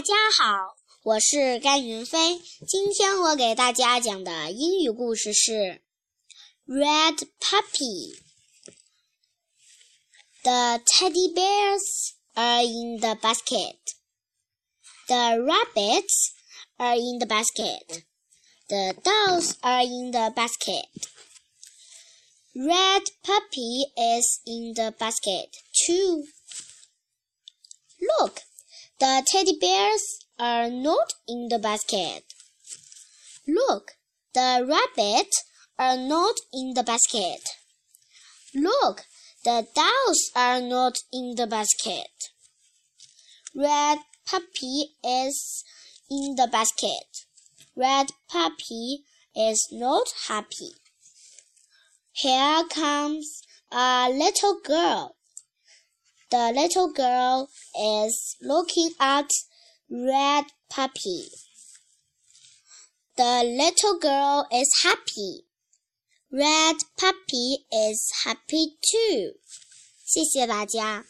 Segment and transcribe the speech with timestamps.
[0.00, 2.40] 大家好，我是甘云飞。
[2.66, 5.52] 今天我给大家讲的英语故事是
[6.66, 8.16] 《Red Puppy》。
[10.42, 13.76] The teddy bears are in the basket.
[15.06, 16.30] The rabbits
[16.78, 18.04] are in the basket.
[18.68, 20.88] The dolls are in the basket.
[22.54, 26.24] Red Puppy is in the basket too.
[29.00, 32.22] The teddy bears are not in the basket.
[33.48, 33.92] Look,
[34.34, 35.42] the rabbits
[35.78, 37.40] are not in the basket.
[38.54, 39.06] Look,
[39.42, 42.10] the dolls are not in the basket.
[43.54, 45.64] Red puppy is
[46.10, 47.24] in the basket.
[47.74, 49.04] Red puppy
[49.34, 50.74] is not happy.
[52.12, 53.42] Here comes
[53.72, 55.16] a little girl.
[56.29, 59.29] The little girl is looking at
[59.89, 61.29] Red Puppy.
[63.17, 65.45] The little girl is happy.
[66.31, 69.39] Red Puppy is happy too.
[70.03, 71.08] 谢谢大家。